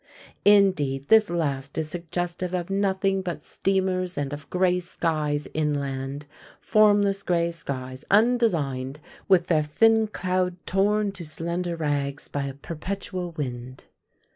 [0.45, 6.25] Indeed, this last is suggestive of nothing but steamers and of grey skies inland
[6.59, 13.33] formless grey skies, undesigned, with their thin cloud torn to slender rags by a perpetual
[13.33, 13.83] wind.